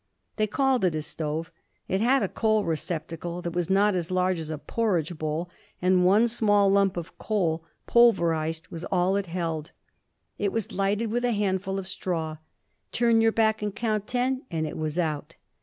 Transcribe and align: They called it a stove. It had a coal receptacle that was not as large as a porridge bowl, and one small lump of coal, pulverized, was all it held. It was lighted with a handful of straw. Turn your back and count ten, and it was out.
They 0.37 0.47
called 0.47 0.83
it 0.83 0.95
a 0.95 1.03
stove. 1.03 1.51
It 1.87 2.01
had 2.01 2.23
a 2.23 2.27
coal 2.27 2.63
receptacle 2.65 3.39
that 3.43 3.51
was 3.53 3.69
not 3.69 3.95
as 3.95 4.09
large 4.09 4.39
as 4.39 4.49
a 4.49 4.57
porridge 4.57 5.15
bowl, 5.15 5.47
and 5.79 6.03
one 6.03 6.27
small 6.27 6.71
lump 6.71 6.97
of 6.97 7.15
coal, 7.19 7.63
pulverized, 7.85 8.67
was 8.69 8.83
all 8.85 9.15
it 9.15 9.27
held. 9.27 9.73
It 10.39 10.51
was 10.51 10.71
lighted 10.71 11.11
with 11.11 11.23
a 11.23 11.33
handful 11.33 11.77
of 11.77 11.87
straw. 11.87 12.37
Turn 12.91 13.21
your 13.21 13.31
back 13.31 13.61
and 13.61 13.75
count 13.75 14.07
ten, 14.07 14.41
and 14.49 14.65
it 14.65 14.75
was 14.75 14.97
out. 14.97 15.35